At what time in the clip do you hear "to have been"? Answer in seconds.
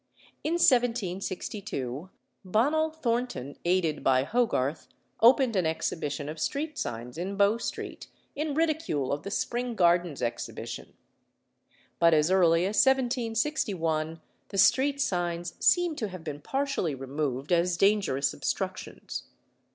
15.97-16.41